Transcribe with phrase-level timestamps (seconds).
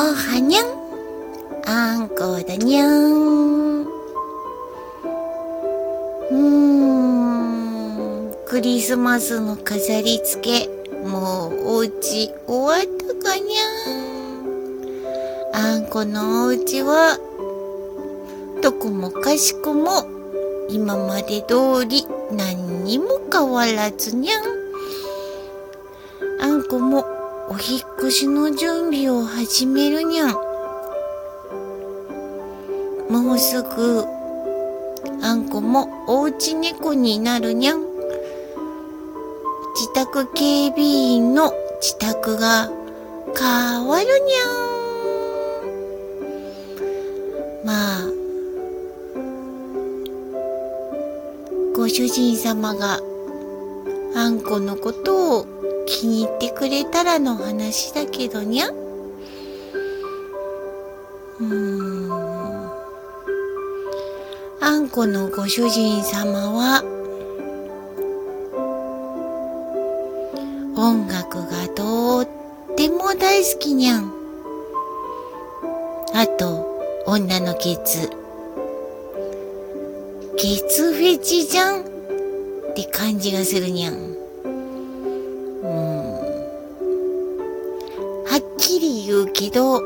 [0.00, 0.64] おはにゃん。
[1.66, 3.82] あんこだにゃん。
[3.82, 6.36] うー
[8.28, 8.32] ん。
[8.46, 10.68] クリスマスの飾り付け、
[11.04, 13.66] もうおうち終わったかにゃ
[15.64, 15.74] ん。
[15.74, 17.18] あんこのおうちは、
[18.62, 20.06] どこもかしこも、
[20.70, 24.44] 今まで通り何にも変わらずにゃん。
[26.40, 27.17] あんこも
[27.50, 30.32] お引っ越しの準備を始めるにゃん。
[33.08, 34.04] もうすぐ、
[35.22, 37.80] あんこもおうち猫になるにゃん。
[37.80, 37.88] 自
[39.94, 42.70] 宅警備員の自宅が
[43.34, 47.66] 変わるにゃん。
[47.66, 48.02] まあ、
[51.74, 53.00] ご主人様が
[54.14, 55.46] あんこのことを
[55.88, 58.68] 気に入ってくれたらの話だけどにゃ。
[58.68, 62.70] うーん。
[64.60, 66.82] あんこのご主人様は、
[70.76, 72.28] 音楽がとっ
[72.76, 74.12] ても大好きにゃん。
[76.14, 78.10] あと、女のケツ。
[80.36, 81.84] ケツフェチじゃんっ
[82.74, 84.27] て感じがするにゃん。
[88.78, 89.82] り言うけど、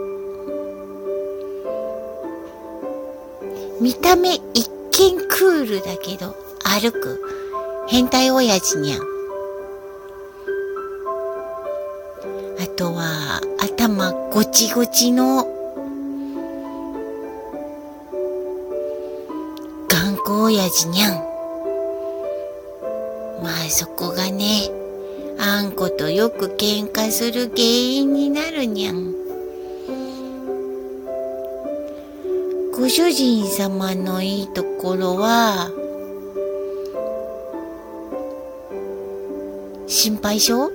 [3.80, 7.20] 見た目一見クールだけど、歩く
[7.88, 9.00] 変態親父にゃん。
[12.62, 15.44] あとは、頭ごちごちの、
[19.88, 21.14] 頑固親父にゃん。
[23.42, 24.70] まあそこがね、
[25.38, 29.14] あんことよく喧嘩する原因になるにゃん。
[32.72, 35.70] ご主人様のいいところは、
[39.86, 40.70] 心配性？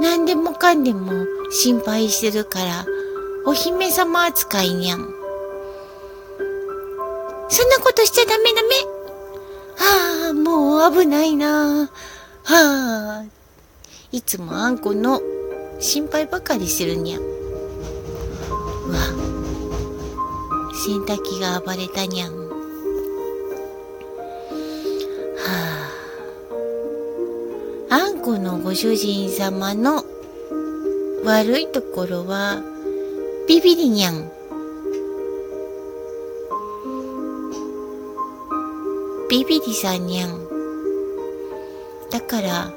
[0.00, 2.86] 何でもかんでも心配してるから、
[3.44, 4.98] お姫様扱いにゃん。
[7.48, 8.68] そんなことしちゃダメダメ？
[9.76, 11.90] はあ、もう危ないな。
[12.44, 13.24] はあ。
[14.10, 15.20] いつもあんこの
[15.80, 17.22] 心配ばかりしてるにゃん。
[17.22, 17.28] わ。
[20.74, 22.32] 洗濯機が暴れたにゃん。
[22.36, 22.48] は
[27.90, 27.94] あ。
[27.94, 30.04] あんこのご主人様の
[31.24, 32.60] 悪いところは、
[33.48, 34.30] ビビリにゃん。
[39.30, 40.51] ビビリさんにゃん。
[42.12, 42.70] だから、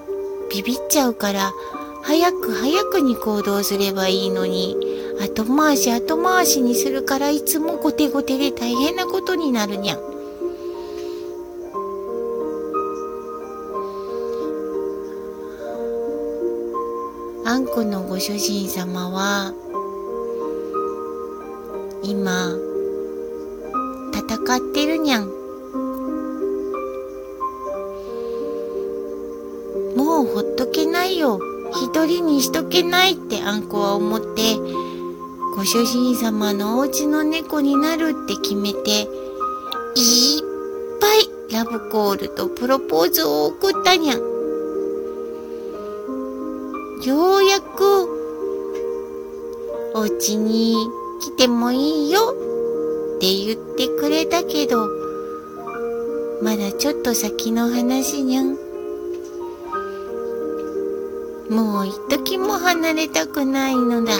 [0.50, 1.52] ビビっちゃうから、
[2.04, 4.78] 早く早くに行動すればいいのに、
[5.20, 10.00] 後回し後回しにするからいつも後手後手で大変なことになるにゃん。
[17.46, 19.54] あんこのご主人様は、
[22.04, 22.54] 今、
[24.14, 25.45] 戦ってるにゃん。
[30.16, 31.42] もうほっとけないよ。
[31.74, 34.56] 一人にしとけないってあんこは思って、
[35.58, 39.08] ご主人様のお家の猫になるって決めて、いっ
[41.02, 44.20] ぱいラブコールとプロポーズを送ったにゃん。
[47.04, 48.08] ようやく、
[49.96, 50.78] お家に
[51.20, 52.22] 来てもいいよ
[53.18, 54.88] って言ってくれたけど、
[56.42, 58.65] まだちょっと先の話にゃん。
[61.50, 64.14] もう一時も離れたくないのだ。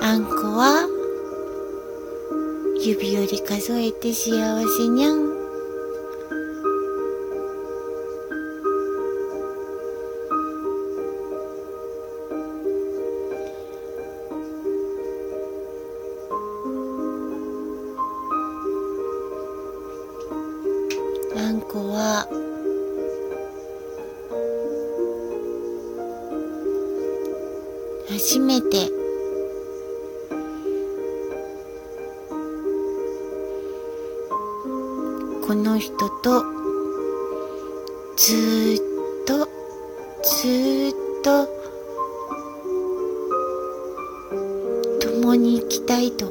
[0.00, 0.88] あんこは、
[2.80, 4.32] 指折り数えて幸
[4.76, 5.32] せにゃん。
[21.36, 22.26] あんこは、
[28.24, 28.88] 初めて。
[35.44, 36.44] この人と
[38.16, 39.48] ずっと
[40.22, 41.48] ずっと
[45.00, 46.26] 共に生きたいと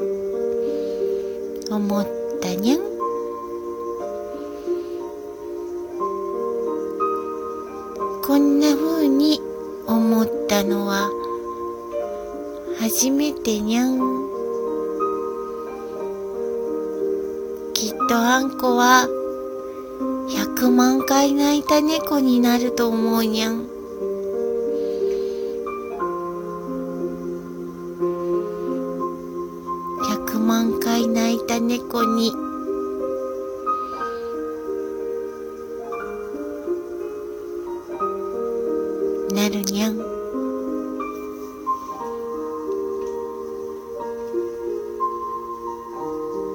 [1.70, 2.08] 思っ
[2.40, 2.80] たにゃん。
[8.24, 9.42] こんな風に
[9.88, 11.21] 思ったのは
[12.82, 14.00] 初めてにゃん。
[17.76, 19.08] きっとあんこは
[20.58, 23.68] 100万回泣いた猫になると思うにゃん。
[30.26, 32.34] 100万回泣いた猫に。
[39.36, 40.11] なるにゃん。